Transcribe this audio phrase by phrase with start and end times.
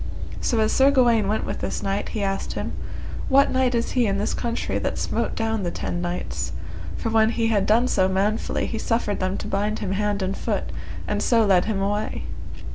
[0.39, 2.71] So as Sir Gawaine went with this knight he asked him,
[3.29, 6.53] What knight is he in this country that smote down the ten knights?
[6.97, 10.35] For when he had done so manfully he suffered them to bind him hand and
[10.35, 10.71] foot,
[11.07, 12.23] and so led him away.